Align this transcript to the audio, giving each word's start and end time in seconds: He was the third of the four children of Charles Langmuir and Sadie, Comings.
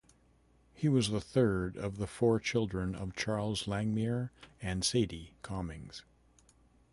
He 0.73 0.89
was 0.89 1.09
the 1.11 1.21
third 1.21 1.77
of 1.77 1.99
the 1.99 2.07
four 2.07 2.39
children 2.39 2.95
of 2.95 3.15
Charles 3.15 3.67
Langmuir 3.67 4.31
and 4.59 4.83
Sadie, 4.83 5.35
Comings. 5.43 6.01